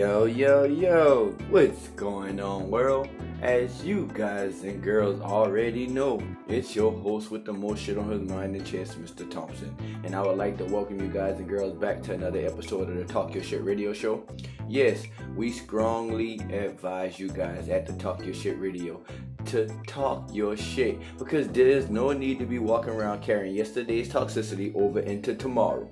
[0.00, 3.06] Yo, yo, yo, what's going on, world?
[3.42, 8.10] As you guys and girls already know, it's your host with the most shit on
[8.10, 9.30] his mind and chest, Mr.
[9.30, 9.76] Thompson.
[10.02, 12.96] And I would like to welcome you guys and girls back to another episode of
[12.96, 14.26] the Talk Your Shit Radio Show.
[14.70, 15.04] Yes,
[15.36, 19.02] we strongly advise you guys at the Talk Your Shit Radio
[19.44, 24.74] to talk your shit because there's no need to be walking around carrying yesterday's toxicity
[24.74, 25.86] over into tomorrow.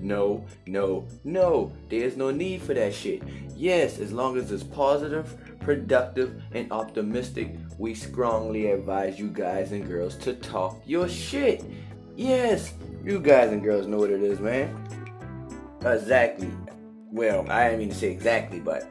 [0.00, 1.72] No, no, no.
[1.88, 3.22] There's no need for that shit.
[3.56, 9.86] Yes, as long as it's positive, productive, and optimistic, we strongly advise you guys and
[9.86, 11.64] girls to talk your shit.
[12.16, 12.74] Yes,
[13.04, 14.76] you guys and girls know what it is, man.
[15.84, 16.50] Exactly.
[17.10, 18.90] Well, I didn't mean to say exactly, but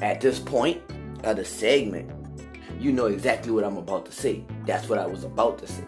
[0.00, 0.82] at this point
[1.24, 2.10] of the segment,
[2.78, 4.44] you know exactly what I'm about to say.
[4.66, 5.84] That's what I was about to say.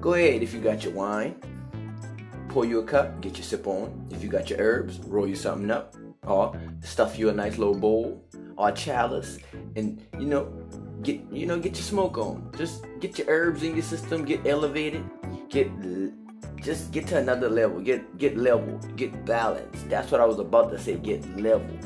[0.00, 1.34] Go ahead if you got your wine
[2.54, 4.06] pour you a cup, get your sip on.
[4.12, 7.74] If you got your herbs, roll you something up, or stuff you a nice little
[7.74, 8.24] bowl
[8.56, 9.38] or chalice,
[9.74, 10.44] and you know,
[11.02, 12.48] get you know, get your smoke on.
[12.56, 15.02] Just get your herbs in your system, get elevated,
[15.48, 15.68] get
[16.62, 19.90] just get to another level, get get level, get balanced.
[19.90, 21.76] That's what I was about to say, get level.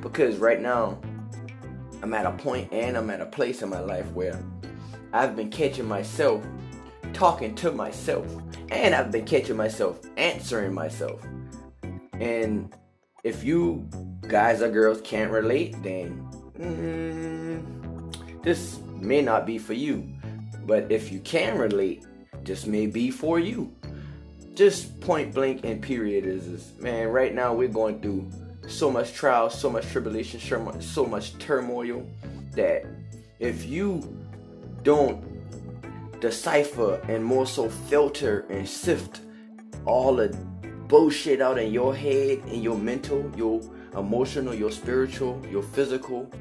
[0.00, 0.98] Because right now,
[2.02, 4.42] I'm at a point and I'm at a place in my life where
[5.12, 6.42] I've been catching myself
[7.14, 8.26] talking to myself.
[8.70, 11.24] And I've been catching myself answering myself.
[12.20, 12.74] And
[13.22, 13.88] if you
[14.28, 20.06] guys or girls can't relate, then mm, this may not be for you.
[20.66, 22.04] But if you can relate,
[22.42, 23.72] this may be for you.
[24.54, 26.72] Just point blank and period is this.
[26.78, 28.30] Man, right now we're going through
[28.68, 30.40] so much trial, so much tribulation,
[30.80, 32.06] so much turmoil
[32.52, 32.86] that
[33.40, 34.16] if you
[34.82, 35.33] don't
[36.24, 39.20] decipher and more so filter and sift
[39.84, 40.28] all the
[40.88, 43.60] bullshit out in your head, in your mental, your
[43.94, 46.32] emotional, your spiritual, your physical,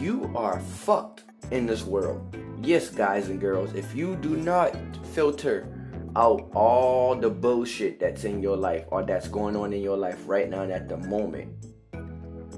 [0.00, 1.22] you are fucked
[1.52, 2.36] in this world.
[2.60, 4.76] Yes, guys and girls, if you do not
[5.12, 5.68] filter
[6.16, 10.20] out all the bullshit that's in your life or that's going on in your life
[10.26, 11.54] right now and at the moment,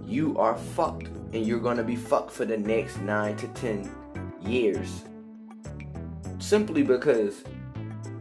[0.07, 3.91] you are fucked and you're gonna be fucked for the next nine to ten
[4.41, 5.03] years
[6.39, 7.45] simply because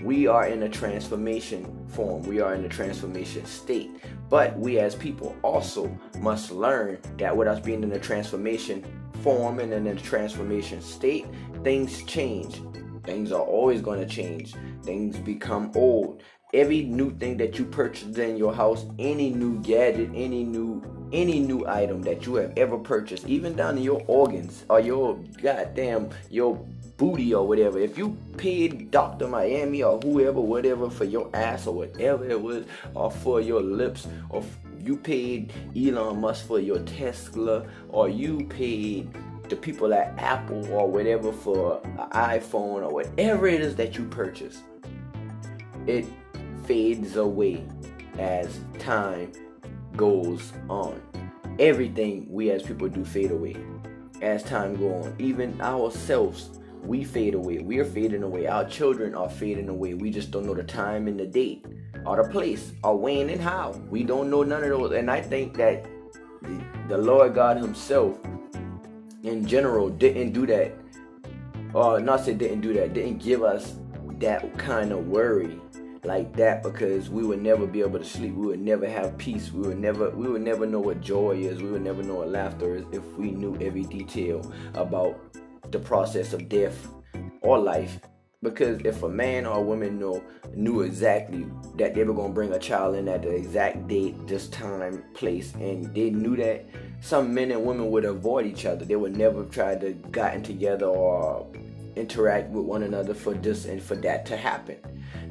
[0.03, 3.91] we are in a transformation form, we are in a transformation state.
[4.29, 8.83] But we as people also must learn that with us being in a transformation
[9.21, 11.25] form and in a transformation state,
[11.63, 12.61] things change.
[13.05, 14.55] Things are always going to change.
[14.83, 16.23] Things become old.
[16.53, 20.83] Every new thing that you purchase in your house, any new gadget, any new
[21.13, 25.15] any new item that you have ever purchased, even down to your organs or your
[25.41, 26.55] goddamn your
[26.97, 27.79] booty or whatever.
[27.79, 29.27] If you paid Dr.
[29.27, 34.07] Miami or whoever, whatever, for your ass or whatever it was, or for your lips,
[34.29, 34.43] or
[34.79, 39.09] you paid Elon Musk for your Tesla, or you paid
[39.49, 44.05] the people at Apple or whatever for an iPhone or whatever it is that you
[44.05, 44.63] purchase,
[45.87, 46.05] it
[46.65, 47.65] fades away
[48.17, 49.31] as time
[49.95, 51.01] goes on.
[51.59, 53.55] Everything we as people do fade away
[54.21, 55.15] as time go on.
[55.19, 57.59] Even ourselves we fade away.
[57.59, 58.47] We are fading away.
[58.47, 59.93] Our children are fading away.
[59.93, 61.65] We just don't know the time and the date
[62.05, 63.71] or the place or when and how.
[63.89, 64.91] We don't know none of those.
[64.91, 65.85] And I think that
[66.87, 68.17] the Lord God Himself,
[69.25, 70.73] in general, didn't do that.
[71.73, 72.93] Or not say didn't do that.
[72.93, 73.75] Didn't give us
[74.19, 75.59] that kind of worry
[76.03, 78.33] like that because we would never be able to sleep.
[78.35, 79.51] We would never have peace.
[79.51, 81.61] We would never we would never know what joy is.
[81.61, 85.19] We would never know what laughter is if we knew every detail about
[85.71, 86.87] the process of death
[87.41, 87.99] or life.
[88.43, 90.23] Because if a man or a woman know,
[90.53, 94.47] knew exactly that they were to bring a child in at the exact date, this
[94.49, 96.65] time, place, and they knew that,
[97.01, 98.85] some men and women would avoid each other.
[98.85, 101.47] They would never try to gotten together or
[101.95, 104.77] interact with one another for this and for that to happen,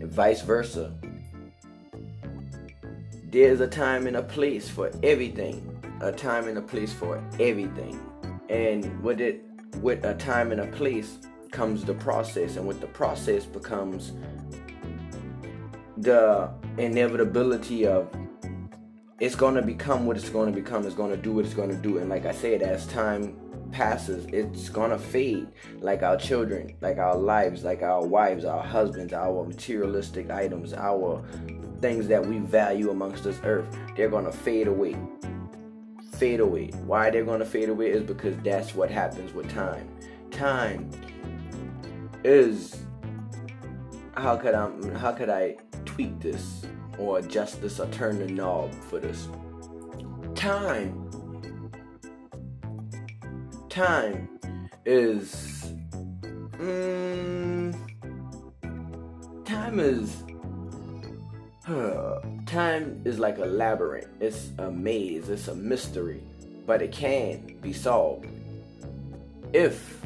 [0.01, 0.93] and vice versa.
[3.31, 5.71] There's a time and a place for everything.
[6.01, 7.99] A time and a place for everything.
[8.49, 9.43] And what it
[9.81, 11.19] with a time and a place
[11.55, 14.13] comes the process, and with the process becomes
[15.97, 18.15] the inevitability of
[19.21, 20.85] it's going to become what it's going to become.
[20.85, 21.99] It's going to do what it's going to do.
[21.99, 23.37] And like I said, as time
[23.71, 25.47] passes, it's to fade.
[25.81, 31.25] Like our children, like our lives, like our wives, our husbands, our materialistic items, our
[31.81, 33.67] things that we value amongst this earth,
[33.97, 34.97] they're to fade away
[36.15, 36.69] fade away.
[36.87, 39.89] Why they're to fade away is because that's what happens with time.
[40.31, 40.91] Time
[42.25, 42.77] is
[44.17, 46.65] how could I how could I tweak this
[46.99, 49.29] or adjust this or turn the knob for this?
[50.45, 51.11] time.
[53.71, 54.29] Time
[54.85, 55.73] is.
[56.59, 57.75] Mm,
[59.47, 60.23] time is.
[61.67, 64.09] Uh, time is like a labyrinth.
[64.21, 65.31] It's a maze.
[65.31, 66.23] It's a mystery.
[66.67, 68.27] But it can be solved.
[69.55, 70.04] If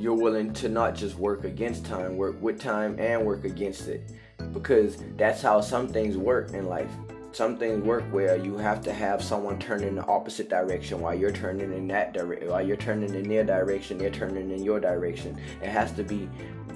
[0.00, 4.10] you're willing to not just work against time, work with time and work against it.
[4.54, 6.90] Because that's how some things work in life.
[7.32, 11.14] Some things work where you have to have someone turn in the opposite direction while
[11.14, 12.48] you're turning in that direction.
[12.48, 15.38] While you're turning in their direction, they're turning in your direction.
[15.62, 16.28] It has to be,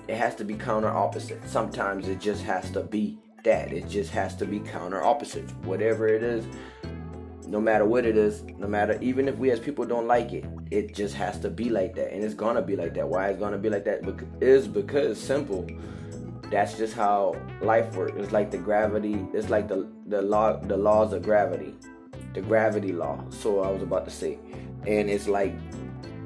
[0.07, 1.49] it has to be counter opposite.
[1.49, 3.73] Sometimes it just has to be that.
[3.73, 5.51] It just has to be counter opposite.
[5.65, 6.47] Whatever it is,
[7.47, 10.45] no matter what it is, no matter even if we as people don't like it,
[10.71, 13.09] it just has to be like that, and it's gonna be like that.
[13.09, 14.03] Why it's gonna be like that
[14.41, 15.67] is because simple.
[16.51, 18.13] That's just how life works.
[18.17, 19.27] It's like the gravity.
[19.33, 21.75] It's like the the law, the laws of gravity,
[22.35, 23.25] the gravity law.
[23.31, 24.39] So I was about to say,
[24.87, 25.55] and it's like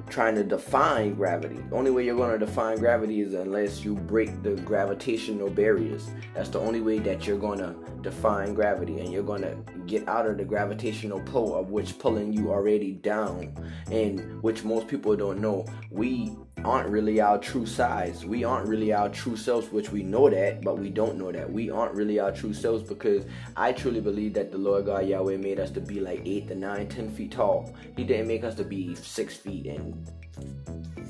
[0.09, 1.57] trying to define gravity.
[1.69, 6.11] The only way you're going to define gravity is unless you break the gravitational barriers.
[6.35, 9.57] That's the only way that you're going to define gravity and you're going to
[9.87, 13.55] get out of the gravitational pull of which pulling you already down
[13.91, 15.67] and which most people don't know.
[15.91, 18.25] We aren't really our true size.
[18.25, 21.51] We aren't really our true selves, which we know that, but we don't know that.
[21.51, 23.25] We aren't really our true selves because
[23.57, 26.55] I truly believe that the Lord God Yahweh made us to be like eight to
[26.55, 27.75] nine, ten feet tall.
[27.97, 30.11] He didn't make us to be six feet and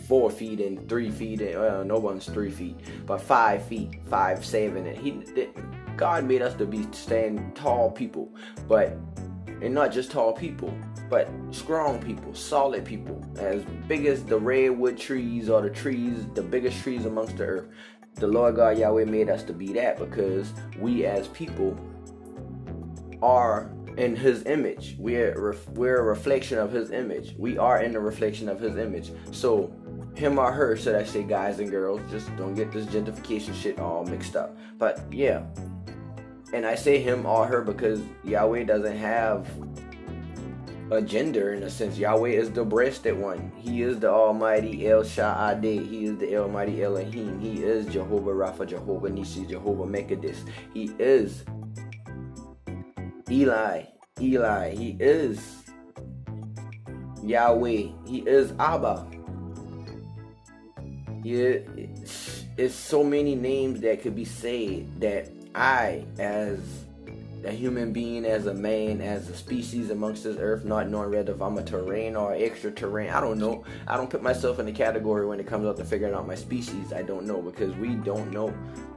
[0.06, 4.44] four feet and three feet and well, no one's three feet, but five feet, five,
[4.44, 4.86] seven.
[4.86, 5.50] And he did.
[5.96, 8.32] God made us to be stand tall people,
[8.68, 8.96] but
[9.60, 10.72] and not just tall people
[11.08, 16.43] but strong people, solid people, as big as the redwood trees or the trees, the
[16.43, 17.69] biggest trees amongst the earth.
[18.14, 21.78] The Lord God Yahweh made us to be that because we as people
[23.22, 24.96] are in His image.
[24.99, 27.34] We're we're a reflection of His image.
[27.38, 29.12] We are in the reflection of His image.
[29.31, 29.72] So
[30.19, 33.78] him or her, should I say, guys and girls, just don't get this gentrification shit
[33.78, 34.58] all mixed up.
[34.76, 35.44] But yeah,
[36.52, 39.49] and I say him or her because Yahweh doesn't have
[40.90, 41.99] a gender in a sense.
[41.99, 43.52] Yahweh is the breasted one.
[43.56, 45.85] He is the Almighty El Shaddai.
[45.85, 47.38] He is the Almighty Elohim.
[47.40, 50.38] He is Jehovah Rapha, Jehovah Nisi, Jehovah Mekadis.
[50.73, 51.44] He is
[53.31, 53.85] Eli,
[54.20, 54.75] Eli.
[54.75, 55.64] He is
[57.23, 57.88] Yahweh.
[58.06, 59.06] He is Abba.
[61.23, 66.87] Yeah, it's, it's so many names that could be said that I, as
[67.44, 71.32] a human being, as a man, as a species amongst this earth, not knowing whether
[71.32, 73.11] if I'm a terrain or extra terrain.
[73.11, 73.64] I don't know.
[73.87, 76.35] I don't put myself in the category when it comes up to figuring out my
[76.35, 76.93] species.
[76.93, 78.52] I don't know because we don't know.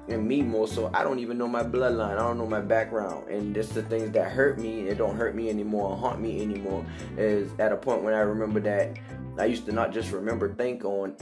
[0.08, 2.14] And me more so, I don't even know my bloodline.
[2.14, 3.30] I don't know my background.
[3.30, 6.86] And just the things that hurt me, it don't hurt me anymore, haunt me anymore.
[7.18, 8.98] Is at a point when I remember that
[9.38, 11.16] I used to not just remember, think on.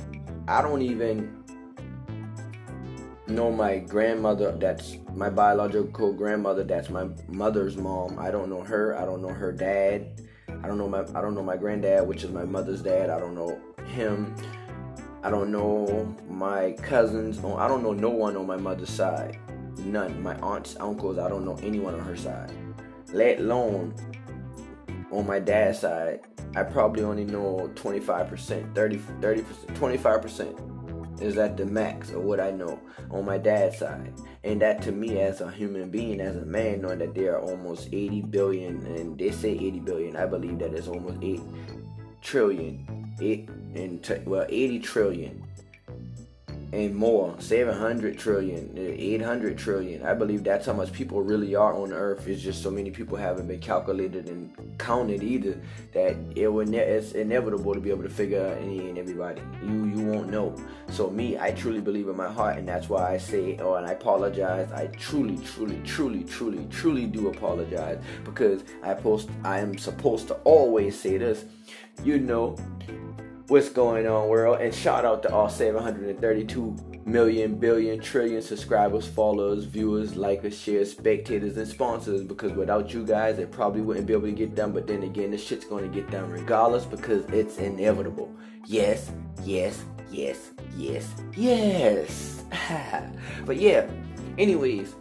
[0.47, 1.43] I don't even
[3.27, 8.17] know my grandmother that's my biological grandmother that's my mother's mom.
[8.17, 10.21] I don't know her i don't know her dad.
[10.47, 13.09] I don't know my i don't know my granddad which is my mother's dad.
[13.09, 14.33] I don't know him.
[15.21, 17.37] I don't know my cousins.
[17.43, 19.37] Oh, I don't know no one on my mother's side.
[19.79, 20.23] None.
[20.23, 22.53] My aunts uncles i don't know anyone on her side.
[23.11, 23.93] Let alone
[25.11, 26.21] on my dad's side
[26.55, 29.43] i probably only know 25% 30 30%
[29.75, 30.78] 25%
[31.21, 32.79] is at the max of what I know
[33.11, 34.13] on my dad's side.
[34.43, 37.41] And that to me, as a human being, as a man, knowing that there are
[37.41, 41.41] almost 80 billion, and they say 80 billion, I believe that it's almost 8
[42.21, 45.43] trillion, 8 and t- well, 80 trillion
[46.71, 50.03] and more 700 trillion 800 trillion.
[50.03, 52.27] I believe that's how much people really are on earth.
[52.27, 55.59] It's just so many people haven't been calculated and counted either
[55.93, 59.41] that it will ne- it's inevitable to be able to figure out any and everybody.
[59.63, 60.55] You you won't know.
[60.91, 63.85] So me i truly believe in my heart and that's why i say oh and
[63.87, 64.71] i apologize.
[64.71, 70.35] I truly truly truly truly truly do apologize because i post i am supposed to
[70.43, 71.45] always say this.
[72.03, 72.57] You know
[73.49, 74.61] what's going on world?
[74.61, 76.75] And shout out to all 732
[77.05, 83.39] million billion trillion subscribers followers viewers likers shares spectators and sponsors because without you guys
[83.39, 84.71] it probably wouldn't be able to get done.
[84.71, 88.33] But then again the shit's going to get done regardless because it's inevitable.
[88.65, 89.11] Yes
[89.43, 92.43] yes yes yes yes.
[93.45, 93.89] But yeah
[94.37, 94.93] anyways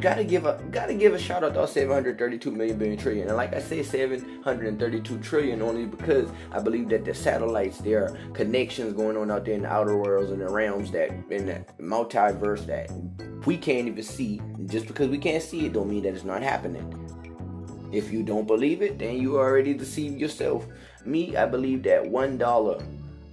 [0.00, 3.28] gotta give a gotta give a shout out to all 732 million billion trillion.
[3.28, 8.18] And like I say, 732 trillion only because I believe that the satellites, there are
[8.32, 11.64] connections going on out there in the outer worlds and the realms that in the
[11.80, 12.90] multiverse that
[13.46, 14.40] we can't even see.
[14.66, 16.96] Just because we can't see it don't mean that it's not happening.
[17.92, 20.66] If you don't believe it, then you already deceived yourself.
[21.04, 22.80] Me, I believe that one dollar,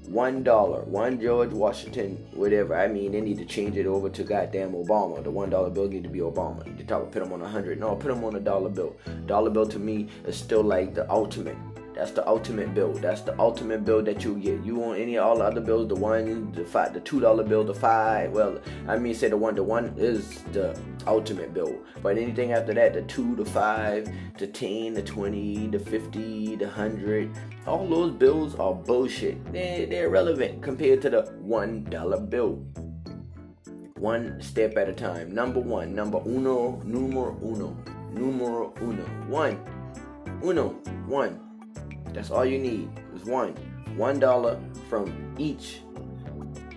[0.07, 2.75] one dollar, one George Washington, whatever.
[2.75, 5.23] I mean, they need to change it over to goddamn Obama.
[5.23, 6.63] The one dollar bill need to be Obama.
[6.77, 7.79] They talk put them on a hundred.
[7.79, 8.95] No, put them on a dollar bill.
[9.25, 11.57] Dollar bill to me is still like the ultimate.
[11.97, 12.93] That's the ultimate bill.
[12.93, 14.63] That's the ultimate bill that you get.
[14.63, 17.63] You want any all the other bills, the one, the five, the two dollar bill,
[17.63, 18.31] the five.
[18.31, 21.75] Well, I mean, say the one, the one is the ultimate bill.
[22.03, 26.69] But anything after that, the two, the five, the ten, the twenty, the fifty, the
[26.69, 27.31] hundred,
[27.65, 29.43] all those bills are bullshit.
[29.51, 32.63] They they're irrelevant compared to the one dollar bill.
[33.97, 35.33] One step at a time.
[35.33, 37.75] Number one, number uno, numero uno,
[38.11, 39.59] numero uno, one,
[40.43, 40.69] uno,
[41.07, 41.46] one.
[42.17, 43.53] That's all you need is one.
[43.95, 44.59] One dollar
[44.89, 45.81] from each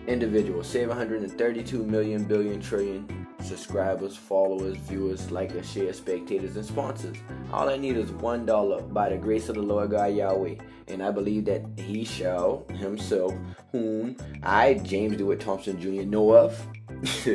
[0.07, 0.63] individual.
[0.63, 7.17] 732 million billion trillion subscribers, followers, viewers, likers, shares, spectators, and sponsors.
[7.55, 10.57] All I need is one dollar by the grace of the Lord God Yahweh.
[10.89, 13.33] And I believe that he shall himself,
[13.73, 16.67] whom I, James DeWitt Thompson Jr., know of,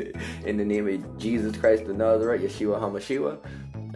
[0.46, 3.40] in the name of Jesus Christ the Nazareth, Yeshua HaMashiach,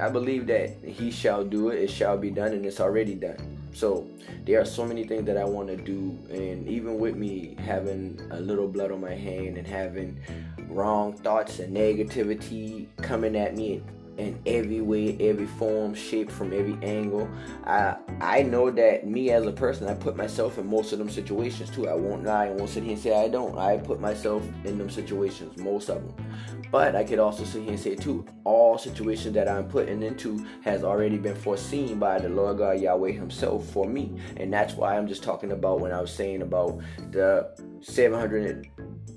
[0.01, 3.58] I believe that he shall do it, it shall be done, and it's already done.
[3.73, 4.07] So
[4.45, 8.19] there are so many things that I want to do, and even with me having
[8.31, 10.19] a little blood on my hand and having
[10.67, 13.83] wrong thoughts and negativity coming at me
[14.19, 17.29] in every way, every form, shape, from every angle.
[17.65, 21.09] I I know that me as a person, I put myself in most of them
[21.09, 21.87] situations too.
[21.87, 23.57] I won't lie and won't sit here and say I don't.
[23.57, 26.25] I put myself in them situations, most of them.
[26.71, 30.45] But I could also sit here and say too, all situations that I'm putting into
[30.61, 34.97] has already been foreseen by the Lord God Yahweh Himself for me, and that's why
[34.97, 36.79] I'm just talking about when I was saying about
[37.11, 37.49] the
[37.81, 38.69] 700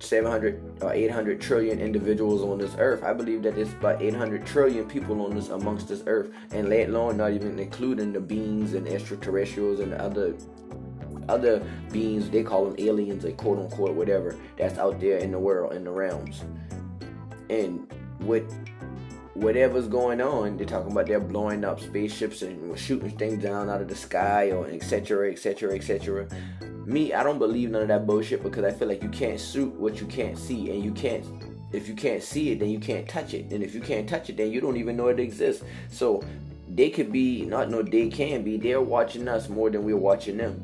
[0.03, 3.05] 700 or uh, 800 trillion individuals on this earth.
[3.05, 6.89] I believe that it's about 800 trillion people on this amongst this earth, and let
[6.89, 10.35] alone not even including the beings and extraterrestrials and other
[11.29, 12.31] other beings.
[12.31, 15.85] They call them aliens, or quote unquote, whatever that's out there in the world in
[15.85, 16.43] the realms.
[17.49, 17.87] And
[18.21, 18.53] with
[19.35, 23.81] whatever's going on, they're talking about they're blowing up spaceships and shooting things down out
[23.81, 25.31] of the sky or etc.
[25.33, 25.75] etc.
[25.75, 26.29] etc.
[26.85, 29.73] Me, I don't believe none of that bullshit because I feel like you can't shoot
[29.75, 31.25] what you can't see, and you can't.
[31.73, 34.29] If you can't see it, then you can't touch it, and if you can't touch
[34.29, 35.65] it, then you don't even know it exists.
[35.89, 36.23] So
[36.69, 38.59] they could be not no they can be.
[38.59, 40.63] They're watching us more than we're watching them.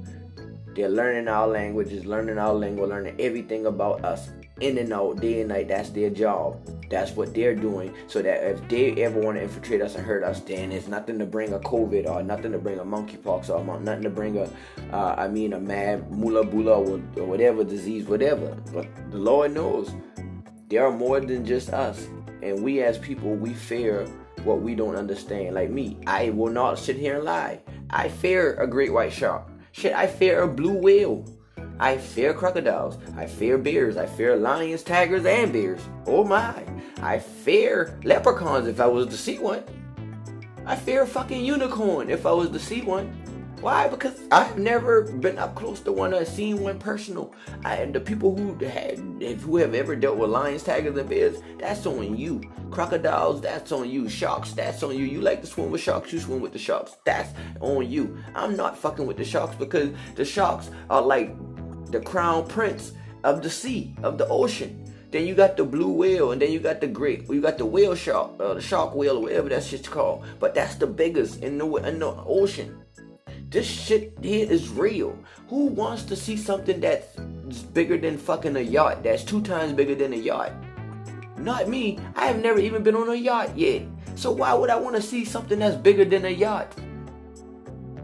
[0.75, 5.41] They're learning our languages, learning our lingo, learning everything about us in and out day
[5.41, 5.69] and night.
[5.69, 6.61] That's their job.
[6.91, 7.95] That's what they're doing.
[8.07, 11.19] So that if they ever want to infiltrate us and hurt us, then it's nothing
[11.19, 14.51] to bring a COVID or nothing to bring a monkeypox or nothing to bring a,
[14.93, 18.57] uh, I mean, a mad mula bula or, whatever disease, whatever.
[18.73, 19.93] But the Lord knows
[20.69, 22.07] there are more than just us.
[22.43, 24.07] And we as people, we fear
[24.45, 25.55] what we don't understand.
[25.55, 27.61] Like me, I will not sit here and lie.
[27.91, 29.49] I fear a great white shark.
[29.73, 31.25] Shit, I fear a blue whale.
[31.81, 32.99] I fear crocodiles.
[33.17, 33.97] I fear bears.
[33.97, 35.81] I fear lions, tigers, and bears.
[36.07, 36.65] Oh my.
[37.03, 39.63] I fear leprechauns if I was to see one.
[40.67, 43.13] I fear a fucking unicorn if I was to see one.
[43.61, 43.89] Why?
[43.89, 47.35] Because I've never been up close to one or seen one personal.
[47.65, 48.99] I, the people who had,
[49.41, 52.41] who have ever dealt with lions, tigers, and bears, that's on you.
[52.71, 54.09] Crocodiles, that's on you.
[54.09, 55.05] Sharks, that's on you.
[55.05, 56.99] You like to swim with sharks, you swim with the sharks.
[57.05, 58.17] That's on you.
[58.37, 61.35] I'm not fucking with the sharks because the sharks are like
[61.91, 62.93] the crown prince
[63.25, 64.85] of the sea, of the ocean.
[65.11, 67.65] Then you got the blue whale, and then you got the great, you got the
[67.65, 70.25] whale shark, uh, the shark whale, or whatever that shit's called.
[70.39, 72.79] But that's the biggest in the in the ocean.
[73.49, 75.19] This shit here is real.
[75.49, 77.17] Who wants to see something that's
[77.73, 79.03] bigger than fucking a yacht?
[79.03, 80.53] That's two times bigger than a yacht.
[81.39, 81.99] Not me.
[82.15, 83.83] I have never even been on a yacht yet.
[84.17, 86.75] So why would I want to see something that's bigger than a yacht?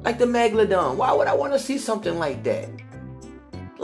[0.02, 0.96] Like the Megalodon.
[0.96, 2.70] Why would I want to see something like that?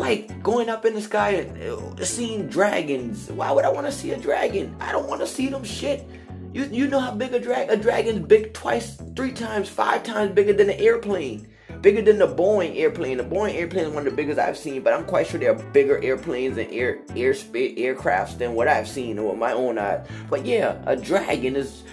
[0.01, 3.31] Like going up in the sky and uh, seeing dragons.
[3.31, 4.75] Why would I want to see a dragon?
[4.81, 6.09] I don't want to see them shit.
[6.53, 10.35] You you know how big a drag a dragon's big twice, three times, five times
[10.35, 11.47] bigger than an airplane.
[11.81, 13.17] Bigger than the Boeing airplane.
[13.17, 15.53] The Boeing airplane is one of the biggest I've seen, but I'm quite sure there
[15.53, 20.07] are bigger airplanes and air air aircrafts than what I've seen with my own eyes.
[20.29, 21.85] But yeah, a dragon is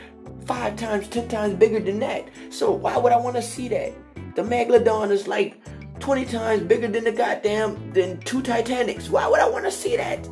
[0.46, 2.28] five times, ten times bigger than that.
[2.50, 3.94] So why would I want to see that?
[4.36, 5.62] The Megalodon is like
[6.00, 9.10] 20 times bigger than the goddamn than two Titanics.
[9.10, 10.28] Why would I want to see that?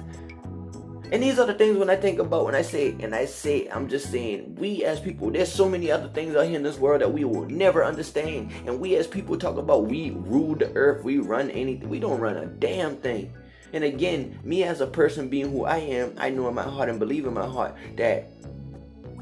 [1.12, 3.68] And these are the things when I think about when I say, and I say,
[3.68, 6.80] I'm just saying, we as people, there's so many other things out here in this
[6.80, 8.52] world that we will never understand.
[8.66, 11.90] And we as people talk about we rule the earth, we run anything.
[11.90, 13.32] We don't run a damn thing.
[13.72, 16.90] And again, me as a person being who I am, I know in my heart
[16.90, 18.28] and believe in my heart that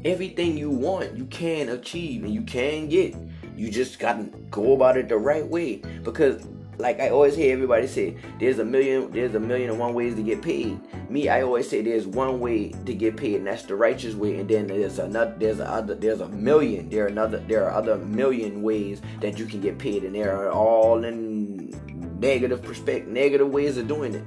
[0.04, 3.14] everything you want, you can achieve and you can get.
[3.56, 5.76] You just gotta go about it the right way.
[6.02, 6.46] Because
[6.78, 10.14] like I always hear everybody say, there's a million, there's a million and one ways
[10.16, 10.80] to get paid.
[11.10, 14.40] Me, I always say there's one way to get paid, and that's the righteous way.
[14.40, 16.88] And then there's another, there's a other, there's a million.
[16.88, 20.22] There are another, there are other million ways that you can get paid, and they
[20.22, 24.24] are all in negative perspective, negative ways of doing it.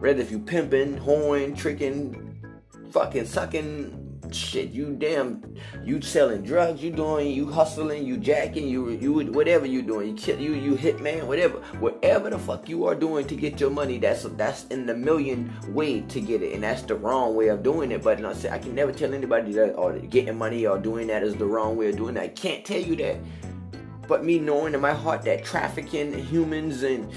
[0.00, 2.38] Rather, if you pimping, hoeing, tricking,
[2.90, 5.42] fucking sucking, shit, you damn,
[5.82, 10.36] you selling drugs, you doing, you hustling, you jacking, you you whatever you doing, you
[10.36, 14.22] you you hitman, whatever, whatever the fuck you are doing to get your money, that's
[14.36, 17.90] that's in the million way to get it, and that's the wrong way of doing
[17.90, 18.02] it.
[18.02, 21.22] But I say I can never tell anybody that or getting money or doing that
[21.22, 22.22] is the wrong way of doing that.
[22.24, 23.16] I can't tell you that.
[24.06, 27.10] But me knowing in my heart that trafficking humans and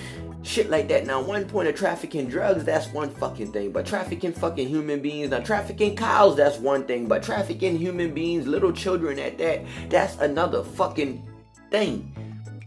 [0.44, 1.06] shit like that.
[1.06, 3.72] Now, one point of trafficking drugs, that's one fucking thing.
[3.72, 7.08] But trafficking fucking human beings, now trafficking cows, that's one thing.
[7.08, 11.28] But trafficking human beings, little children at that, that's another fucking
[11.72, 12.14] thing.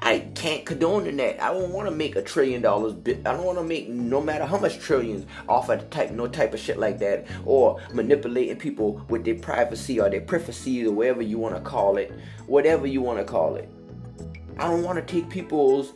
[0.03, 1.43] I can't condone that.
[1.43, 2.95] I don't want to make a trillion dollars.
[3.07, 6.27] I don't want to make no matter how much trillions off of the type no
[6.27, 10.93] type of shit like that, or manipulating people with their privacy or their privacy or
[10.93, 12.13] whatever you want to call it,
[12.47, 13.69] whatever you want to call it.
[14.59, 15.93] I don't want to take people's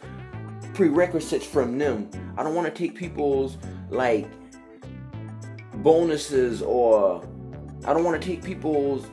[0.74, 2.10] prerequisites from them.
[2.36, 3.56] I don't want to take people's
[3.90, 4.28] like
[5.76, 7.24] bonuses or
[7.84, 9.06] I don't want to take people's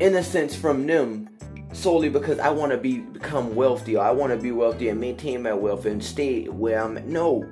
[0.00, 1.28] innocence from them
[1.72, 5.00] solely because I want to be become wealthy or I want to be wealthy and
[5.00, 7.06] maintain my wealth and stay where I'm at.
[7.06, 7.48] No.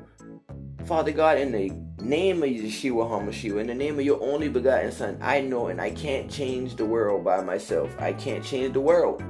[0.84, 1.70] Father God, in the
[2.02, 5.80] name of Yeshua HaMashiach, in the name of your only begotten Son, I know and
[5.80, 7.94] I can't change the world by myself.
[7.98, 9.22] I can't change the world.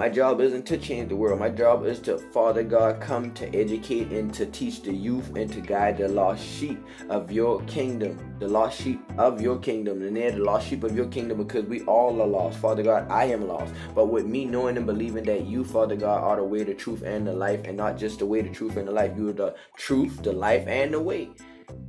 [0.00, 1.40] My job isn't to change the world.
[1.40, 5.52] My job is to, Father God, come to educate and to teach the youth and
[5.52, 8.18] to guide the lost sheep of your kingdom.
[8.38, 10.00] The lost sheep of your kingdom.
[10.00, 12.60] And they're the lost sheep of your kingdom because we all are lost.
[12.60, 13.74] Father God, I am lost.
[13.94, 17.02] But with me knowing and believing that you, Father God, are the way, the truth,
[17.02, 19.12] and the life, and not just the way, the truth, and the life.
[19.18, 21.28] You are the truth, the life, and the way.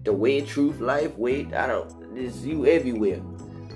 [0.03, 1.45] The way, truth, life, way.
[1.53, 2.17] I don't.
[2.17, 3.21] It's you everywhere.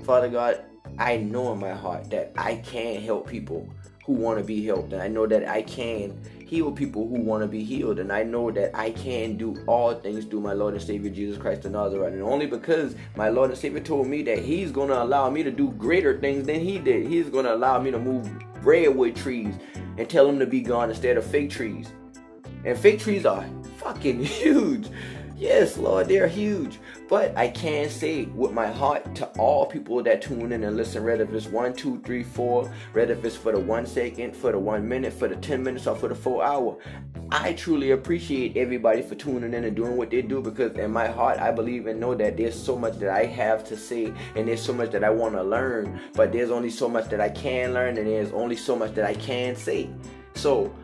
[0.04, 0.62] Father God,
[0.98, 3.68] I know in my heart that I can help people
[4.06, 4.92] who want to be helped.
[4.92, 6.16] And I know that I can
[6.46, 7.98] heal people who want to be healed.
[7.98, 11.36] And I know that I can do all things through my Lord and Savior Jesus
[11.36, 12.14] Christ of Nazareth.
[12.14, 15.42] And only because my Lord and Savior told me that He's going to allow me
[15.42, 17.08] to do greater things than He did.
[17.08, 18.30] He's going to allow me to move
[18.64, 19.54] redwood trees
[19.98, 21.88] and tell them to be gone instead of fake trees.
[22.64, 23.44] And fake trees are
[23.78, 24.88] fucking huge.
[25.38, 26.78] Yes, Lord, they're huge.
[27.10, 31.04] But I can say with my heart to all people that tune in and listen,
[31.04, 34.88] whether it's one, two, three, four, whether it's for the one second, for the one
[34.88, 36.78] minute, for the 10 minutes, or for the full hour.
[37.30, 41.06] I truly appreciate everybody for tuning in and doing what they do because in my
[41.06, 44.48] heart, I believe and know that there's so much that I have to say and
[44.48, 46.00] there's so much that I want to learn.
[46.14, 49.04] But there's only so much that I can learn and there's only so much that
[49.04, 49.90] I can say.
[50.34, 50.74] So,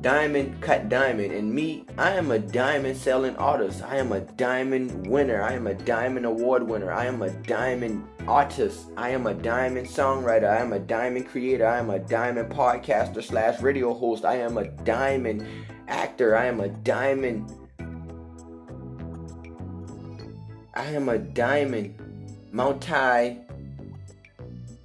[0.00, 1.32] diamond cut diamond.
[1.32, 3.82] And me, I am a diamond selling artist.
[3.82, 5.42] I am a diamond winner.
[5.42, 6.92] I am a diamond award winner.
[6.92, 8.86] I am a diamond artist.
[8.96, 10.48] I am a diamond songwriter.
[10.50, 11.66] I am a diamond creator.
[11.66, 14.24] I am a diamond podcaster slash radio host.
[14.24, 15.46] I am a diamond
[15.88, 16.36] actor.
[16.36, 17.52] I am a diamond.
[20.74, 21.94] I am a diamond
[22.52, 23.38] multi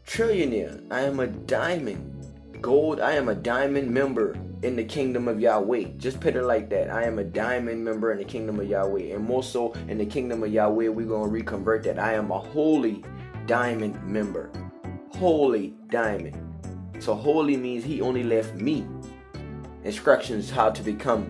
[0.05, 0.81] trillionaire.
[0.91, 2.99] I am a diamond gold.
[2.99, 5.83] I am a diamond member in the kingdom of Yahweh.
[5.97, 6.89] Just put it like that.
[6.89, 9.13] I am a diamond member in the kingdom of Yahweh.
[9.13, 11.99] And more so in the kingdom of Yahweh, we're going to reconvert that.
[11.99, 13.03] I am a holy
[13.45, 14.49] diamond member.
[15.13, 16.37] Holy diamond.
[16.99, 18.87] So holy means he only left me
[19.83, 21.29] instructions how to become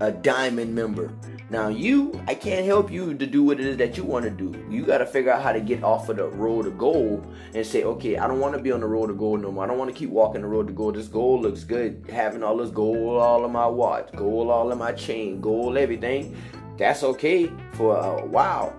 [0.00, 1.12] a diamond member.
[1.50, 4.30] Now you, I can't help you to do what it is that you want to
[4.30, 4.66] do.
[4.70, 7.66] You got to figure out how to get off of the road to goal and
[7.66, 9.64] say, okay, I don't want to be on the road to gold no more.
[9.64, 10.94] I don't want to keep walking the road to gold.
[10.94, 12.06] This gold looks good.
[12.10, 16.34] Having all this gold all in my watch, gold all in my chain, gold everything.
[16.78, 18.74] That's okay for a while.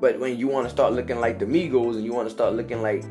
[0.00, 2.52] But when you want to start looking like the Migos and you want to start
[2.52, 3.04] looking like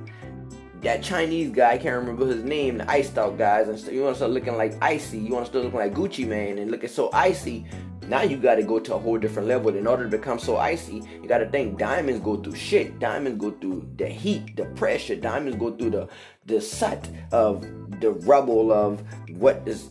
[0.82, 4.13] that Chinese guy, I can't remember his name, the iced out guys, and you want
[4.13, 6.89] to start looking like icy, you want to start looking like Gucci Mane and looking
[6.89, 7.66] so icy,
[8.08, 9.76] now you got to go to a whole different level.
[9.76, 13.00] In order to become so icy, you got to think diamonds go through shit.
[13.00, 15.16] Diamonds go through the heat, the pressure.
[15.16, 16.10] Diamonds go through the
[16.46, 17.62] the sut of
[18.02, 19.02] the rubble of
[19.38, 19.89] what is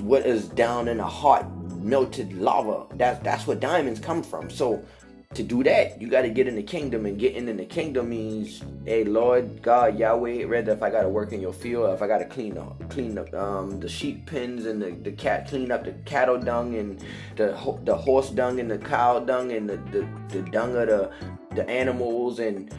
[0.00, 1.48] what is down in the hot
[1.82, 2.86] melted lava.
[2.96, 4.50] That's that's where diamonds come from.
[4.50, 4.84] So
[5.34, 8.10] to do that, you got to get in the kingdom, and getting in the kingdom
[8.10, 12.02] means, hey, Lord God Yahweh, rather if I got to work in your field, if
[12.02, 15.48] I got to clean up, clean up um, the sheep pens and the, the cat,
[15.48, 17.02] clean up the cattle dung and
[17.36, 21.10] the the horse dung and the cow dung and the, the, the dung of the
[21.54, 22.74] the animals, and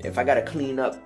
[0.00, 0.96] if I got to clean up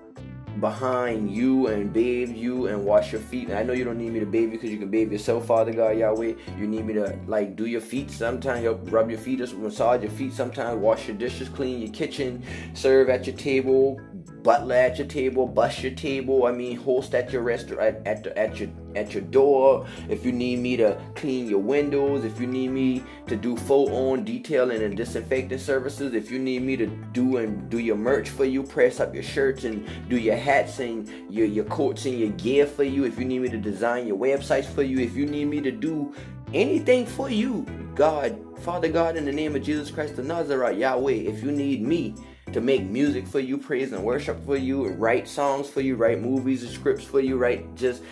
[0.61, 3.49] behind you and bathe you and wash your feet.
[3.49, 5.47] And I know you don't need me to bathe you because you can bathe yourself,
[5.47, 6.35] Father God Yahweh.
[6.59, 10.03] You need me to like do your feet sometimes, help rub your feet, just massage
[10.03, 12.42] your feet sometimes, wash your dishes, clean your kitchen,
[12.75, 14.01] serve at your table,
[14.42, 16.47] butler at your table, bus your table.
[16.47, 19.87] I mean, host at your restaurant, at, at, at your at your door.
[20.09, 24.11] If you need me to clean your windows, if you need me to do full
[24.11, 28.29] on detailing and disinfecting services, if you need me to do and do your merch
[28.29, 32.18] for you, press up your shirts and do your hats and your your coats and
[32.18, 33.05] your gear for you.
[33.05, 35.70] If you need me to design your websites for you, if you need me to
[35.70, 36.14] do
[36.55, 41.12] anything for you, God, Father God, in the name of Jesus Christ of Nazareth, Yahweh,
[41.12, 42.14] if you need me
[42.53, 45.96] to make music for you, praise and worship for you, and write songs for you,
[45.96, 48.03] write movies and scripts for you, write just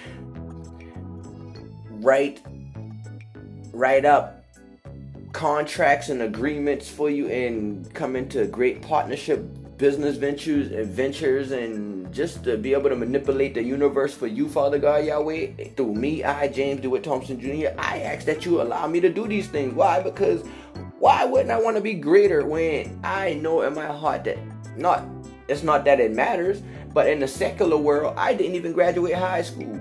[2.02, 2.42] write
[3.72, 4.44] write up
[5.32, 9.44] contracts and agreements for you and come into great partnership
[9.76, 14.78] business ventures adventures and just to be able to manipulate the universe for you father
[14.78, 19.00] god yahweh through me i james dewitt thompson jr i ask that you allow me
[19.00, 20.42] to do these things why because
[20.98, 24.38] why wouldn't I want to be greater when I know in my heart that
[24.76, 25.04] not
[25.48, 29.42] it's not that it matters, but in the secular world, I didn't even graduate high
[29.42, 29.80] school.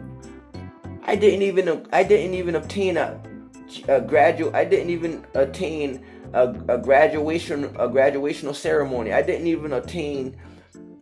[1.07, 3.21] I didn't even I didn't even obtain a,
[3.87, 4.55] a graduate.
[4.55, 9.13] I didn't even attain a, a graduation a graduational ceremony.
[9.13, 10.35] I didn't even attain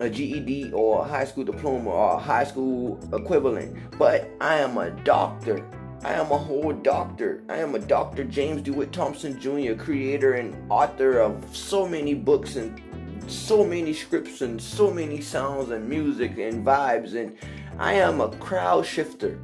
[0.01, 3.77] a GED or a high school diploma or a high school equivalent.
[3.97, 5.65] But I am a doctor.
[6.03, 7.41] I am a whole doctor.
[7.47, 8.25] I am a Dr.
[8.25, 12.81] James DeWitt Thompson Jr., creator and author of so many books and
[13.31, 17.15] so many scripts and so many sounds and music and vibes.
[17.15, 17.37] And
[17.79, 19.39] I am a crowd shifter.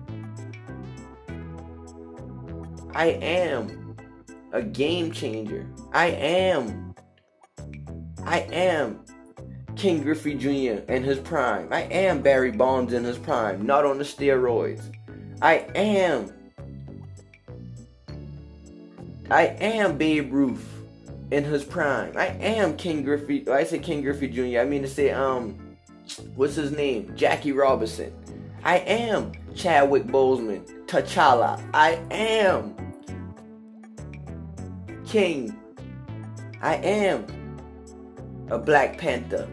[2.93, 3.95] I am
[4.51, 5.67] a game changer.
[5.93, 6.95] I am.
[8.25, 8.99] I am
[9.75, 10.83] Ken Griffey Jr.
[10.91, 11.71] in his prime.
[11.71, 14.93] I am Barry Bonds in his prime, not on the steroids.
[15.41, 16.33] I am
[19.31, 20.65] I am Babe Ruth
[21.29, 22.17] in his prime.
[22.17, 23.47] I am King Griffey.
[23.47, 24.59] I say King Griffey Jr.
[24.59, 25.77] I mean to say um,
[26.35, 27.13] what's his name?
[27.15, 28.11] Jackie Robinson.
[28.63, 30.67] I am Chadwick Boseman.
[30.87, 31.63] T'Challa.
[31.73, 32.75] I am
[35.09, 35.57] King.
[36.61, 37.25] I am
[38.51, 39.49] a Black Panther.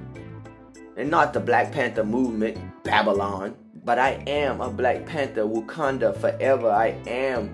[0.99, 3.57] And not the Black Panther movement, Babylon.
[3.83, 6.71] But I am a Black Panther, Wakanda forever.
[6.71, 7.49] I am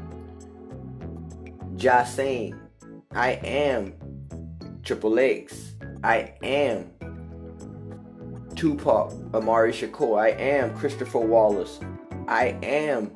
[1.76, 2.58] Jahsane.
[3.12, 3.94] I am
[4.82, 5.74] Triple X.
[6.02, 6.90] I am
[8.56, 10.20] Tupac, Amaru Shakur.
[10.20, 11.78] I am Christopher Wallace.
[12.26, 13.12] I am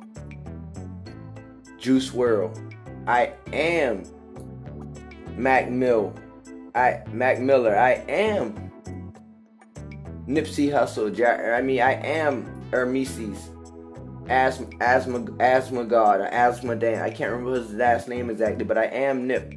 [1.77, 2.73] Juice WRLD.
[3.05, 4.03] I am
[5.37, 6.13] Mac Mill.
[6.75, 7.77] I Mac Miller.
[7.77, 8.71] I am
[10.27, 11.55] Nipsey Hussle.
[11.55, 13.49] I mean, I am Hermeses
[14.29, 17.01] asthma, asthma, asthma god, asthma Dan.
[17.01, 19.53] I can't remember his last name exactly, but I am Nip,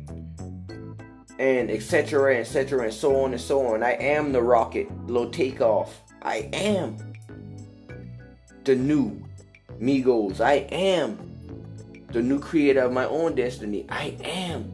[1.39, 2.37] and etc.
[2.37, 2.85] etc.
[2.85, 3.83] and so on and so on.
[3.83, 6.03] I am the rocket, low takeoff.
[6.23, 6.97] I am
[8.65, 9.23] the new
[9.81, 10.41] Migos.
[10.41, 11.19] I am
[12.13, 13.87] the new creator of my own destiny.
[13.89, 14.73] I am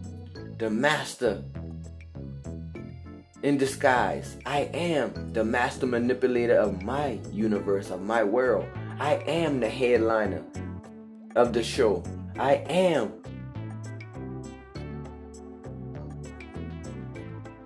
[0.59, 1.43] the master
[3.43, 4.37] in disguise.
[4.47, 8.67] I am the master manipulator of my universe, of my world.
[8.99, 10.43] I am the headliner
[11.35, 12.03] of the show.
[12.39, 13.13] I am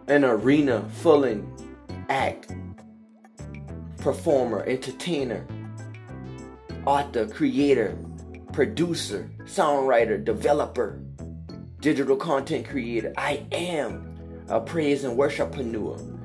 [0.08, 1.46] an arena filling
[2.08, 2.52] act,
[3.98, 5.46] performer, entertainer,
[6.84, 7.96] author, creator,
[8.52, 11.00] producer, songwriter, developer,
[11.80, 13.12] digital content creator.
[13.16, 16.18] I am a praise and worshippreneur.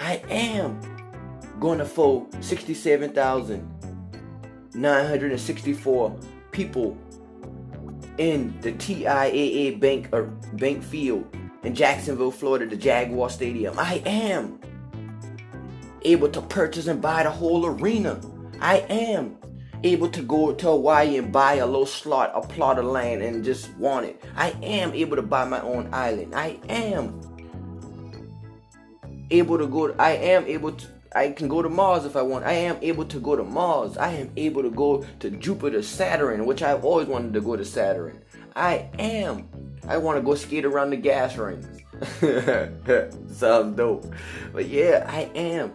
[0.00, 0.80] I am
[1.60, 3.70] going to fold 67,000
[4.74, 6.18] 964
[6.50, 6.98] people
[8.18, 11.24] in the TIAA Bank or uh, Bank Field
[11.62, 13.78] in Jacksonville, Florida, the Jaguar Stadium.
[13.78, 14.58] I am
[16.02, 18.20] able to purchase and buy the whole arena.
[18.60, 19.36] I am
[19.84, 23.44] able to go to Hawaii and buy a little slot, a plot of land, and
[23.44, 24.22] just want it.
[24.34, 26.34] I am able to buy my own island.
[26.34, 27.20] I am
[29.30, 29.94] able to go.
[29.98, 32.44] I am able to I can go to Mars if I want.
[32.44, 33.96] I am able to go to Mars.
[33.96, 37.64] I am able to go to Jupiter, Saturn, which I've always wanted to go to
[37.64, 38.20] Saturn.
[38.56, 39.48] I am.
[39.86, 41.66] I want to go skate around the gas rings.
[43.38, 44.12] Sounds dope.
[44.52, 45.74] But yeah, I am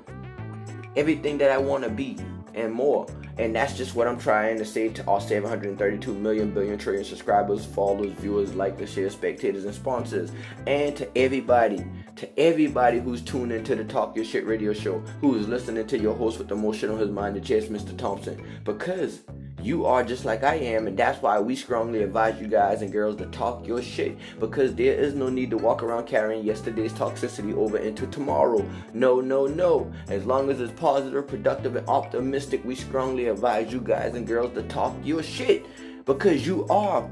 [0.97, 2.17] everything that I want to be
[2.53, 3.07] and more.
[3.39, 7.65] And that's just what I'm trying to say to all 732 million billion trillion subscribers,
[7.65, 10.33] followers, viewers, likers, shares, spectators, and sponsors.
[10.67, 11.85] And to everybody,
[12.17, 15.97] to everybody who's tuned into the Talk Your Shit radio show, who is listening to
[15.97, 17.97] your host with the shit on his mind, the chest, Mr.
[17.97, 18.45] Thompson.
[18.65, 19.21] Because
[19.61, 22.91] you are just like I am, and that's why we strongly advise you guys and
[22.91, 26.93] girls to talk your shit because there is no need to walk around carrying yesterday's
[26.93, 28.67] toxicity over into tomorrow.
[28.93, 29.91] No, no, no.
[30.07, 34.53] As long as it's positive, productive, and optimistic, we strongly advise you guys and girls
[34.53, 35.65] to talk your shit
[36.05, 37.09] because you are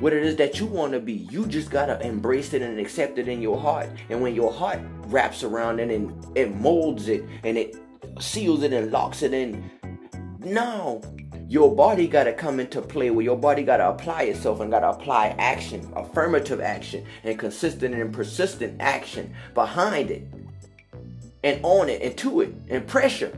[0.00, 1.28] what it is that you want to be.
[1.30, 3.88] You just gotta embrace it and accept it in your heart.
[4.10, 7.76] And when your heart wraps around it and it molds it and it
[8.20, 9.70] seals it and locks it in,
[10.40, 11.00] now
[11.54, 14.72] your body got to come into play where your body got to apply itself and
[14.72, 20.26] got to apply action, affirmative action, and consistent and persistent action behind it
[21.44, 23.32] and on it and to it and pressure.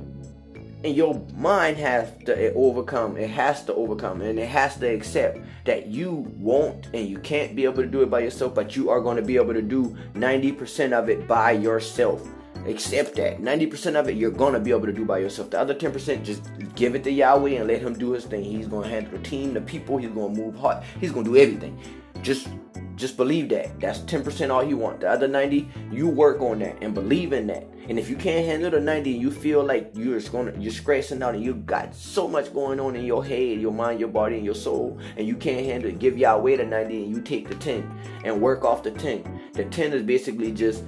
[0.83, 5.39] And your mind has to overcome, it has to overcome, and it has to accept
[5.67, 8.89] that you won't and you can't be able to do it by yourself, but you
[8.89, 12.27] are going to be able to do 90% of it by yourself.
[12.69, 13.41] Accept that.
[13.41, 15.51] 90% of it you're gonna be able to do by yourself.
[15.51, 16.43] The other 10%, just
[16.75, 18.43] give it to Yahweh and let him do his thing.
[18.43, 21.79] He's gonna handle the team, the people, he's gonna move hard, he's gonna do everything.
[22.23, 22.49] Just
[22.97, 23.79] just believe that.
[23.79, 25.01] That's 10% all you want.
[25.01, 27.69] The other 90, you work on that and believe in that.
[27.91, 31.35] And if you can't handle the 90 you feel like you're gonna you're scratching out
[31.35, 34.45] and you got so much going on in your head, your mind, your body, and
[34.45, 37.55] your soul, and you can't handle it, give Yahweh the 90 and you take the
[37.57, 37.89] 10
[38.25, 39.51] and work off the 10.
[39.53, 40.83] The 10 is basically just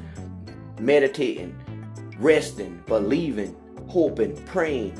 [0.81, 1.55] meditating,
[2.19, 3.57] resting, believing,
[3.89, 4.95] hoping, praying,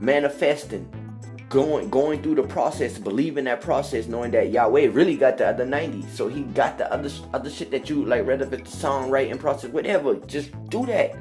[0.00, 0.88] manifesting,
[1.48, 5.64] going going through the process, believing that process, knowing that Yahweh really got the other
[5.64, 6.06] 90.
[6.08, 9.38] So he got the other other shit that you like read if it's the songwriting
[9.38, 10.14] process, whatever.
[10.16, 11.14] Just do that.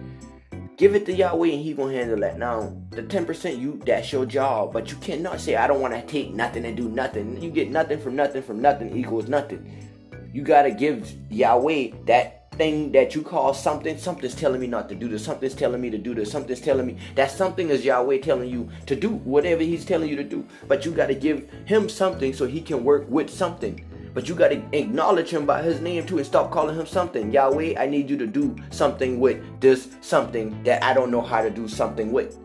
[0.76, 2.40] Give it to Yahweh and he gonna handle that.
[2.40, 6.34] Now, the 10% you that's your job, but you cannot say I don't wanna take
[6.34, 7.42] nothing and do nothing.
[7.42, 9.90] You get nothing from nothing from nothing equals nothing.
[10.34, 14.96] You gotta give Yahweh that thing that you call something, something's telling me not to
[14.96, 18.20] do this, something's telling me to do this, something's telling me that something is Yahweh
[18.20, 20.46] telling you to do whatever He's telling you to do.
[20.68, 23.86] But you got to give Him something so He can work with something.
[24.14, 27.32] But you got to acknowledge Him by His name too and stop calling Him something.
[27.32, 31.42] Yahweh, I need you to do something with this something that I don't know how
[31.42, 32.38] to do something with.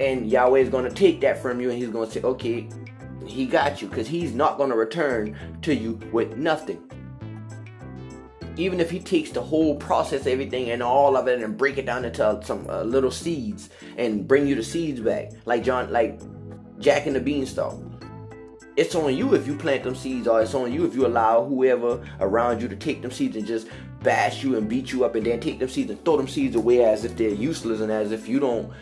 [0.00, 2.68] And Yahweh is going to take that from you and He's going to say, okay,
[3.26, 6.82] He got you because He's not going to return to you with nothing
[8.56, 11.86] even if he takes the whole process, everything and all of it, and break it
[11.86, 16.20] down into some uh, little seeds and bring you the seeds back, like John, like
[16.78, 17.80] Jack and the Beanstalk.
[18.76, 21.44] It's on you if you plant them seeds, or it's on you if you allow
[21.44, 23.68] whoever around you to take them seeds and just
[24.02, 26.56] bash you and beat you up, and then take them seeds and throw them seeds
[26.56, 28.72] away as if they're useless and as if you don't.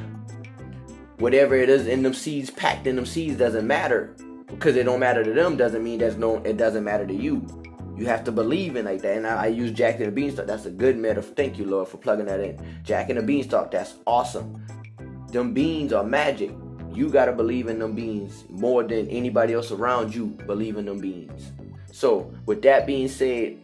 [1.18, 5.00] Whatever it is in them seeds, packed in them seeds, doesn't matter because it don't
[5.00, 5.56] matter to them.
[5.56, 6.37] Doesn't mean there's no.
[6.38, 7.60] It doesn't matter to you.
[8.00, 9.18] You have to believe in like that.
[9.18, 10.46] And I, I use Jack and the Beanstalk.
[10.46, 11.34] That's a good metaphor.
[11.34, 12.58] Thank you, Lord, for plugging that in.
[12.82, 13.70] Jack and the Beanstalk.
[13.70, 14.64] That's awesome.
[15.30, 16.50] Them beans are magic.
[16.94, 20.98] You gotta believe in them beans more than anybody else around you believe in them
[20.98, 21.52] beans.
[21.92, 23.58] So, with that being said,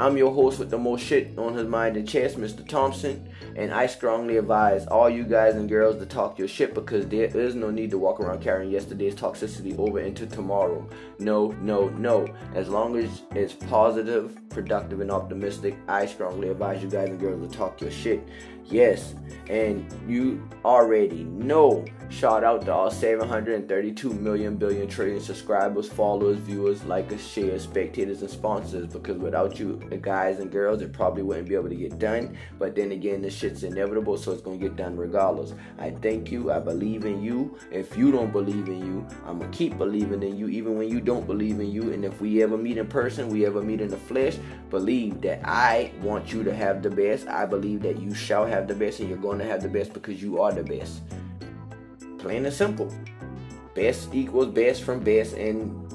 [0.00, 2.66] I'm your host with the most shit on his mind and chest, Mr.
[2.66, 3.28] Thompson.
[3.56, 7.26] And I strongly advise all you guys and girls to talk your shit because there
[7.26, 10.88] is no need to walk around carrying yesterday's toxicity over into tomorrow.
[11.18, 12.26] No, no, no.
[12.54, 17.46] As long as it's positive, productive, and optimistic, I strongly advise you guys and girls
[17.46, 18.26] to talk your shit.
[18.64, 19.14] Yes,
[19.50, 21.84] and you already know.
[22.12, 28.30] Shout out to all 732 million billion trillion subscribers, followers, viewers, likers, shares, spectators, and
[28.30, 28.86] sponsors.
[28.92, 32.36] Because without you, the guys and girls, it probably wouldn't be able to get done.
[32.58, 35.54] But then again, this shit's inevitable, so it's gonna get done regardless.
[35.78, 36.52] I thank you.
[36.52, 37.58] I believe in you.
[37.72, 41.00] If you don't believe in you, I'm gonna keep believing in you, even when you
[41.00, 41.92] don't believe in you.
[41.92, 44.36] And if we ever meet in person, we ever meet in the flesh,
[44.68, 47.26] believe that I want you to have the best.
[47.26, 50.22] I believe that you shall have the best, and you're to have the best because
[50.22, 51.00] you are the best.
[52.22, 52.88] Plain and simple.
[53.74, 55.90] Best equals best from best, and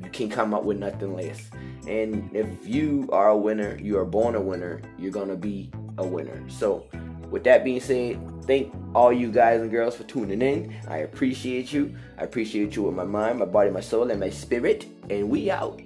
[0.00, 1.50] you can come up with nothing less.
[1.88, 6.06] And if you are a winner, you are born a winner, you're gonna be a
[6.06, 6.48] winner.
[6.48, 6.86] So,
[7.28, 10.76] with that being said, thank all you guys and girls for tuning in.
[10.86, 11.96] I appreciate you.
[12.18, 14.86] I appreciate you with my mind, my body, my soul, and my spirit.
[15.10, 15.82] And we out.